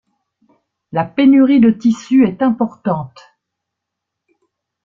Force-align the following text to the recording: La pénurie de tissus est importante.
La 0.91 1.05
pénurie 1.05 1.59
de 1.59 1.69
tissus 1.69 2.25
est 2.27 2.41
importante. 2.41 3.19